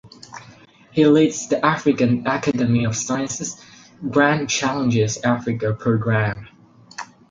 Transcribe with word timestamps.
He 0.89 1.05
leads 1.05 1.47
the 1.47 1.63
African 1.63 2.25
Academy 2.25 2.85
of 2.85 2.95
Sciences 2.95 3.63
Grand 4.09 4.49
Challenges 4.49 5.19
Africa 5.23 5.75
Programme. 5.75 6.47